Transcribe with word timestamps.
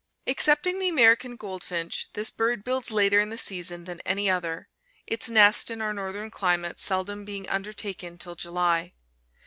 Excepting 0.25 0.79
the 0.79 0.89
American 0.89 1.35
goldfinch, 1.35 2.09
this 2.13 2.31
bird 2.31 2.63
builds 2.63 2.89
later 2.89 3.19
in 3.19 3.29
the 3.29 3.37
season 3.37 3.83
than 3.83 3.99
any 3.99 4.31
other, 4.31 4.67
its 5.05 5.29
nest, 5.29 5.69
in 5.69 5.79
our 5.79 5.93
northern 5.93 6.31
climate, 6.31 6.79
seldom 6.79 7.23
being 7.23 7.47
undertaken 7.47 8.17
till 8.17 8.33
July. 8.33 8.93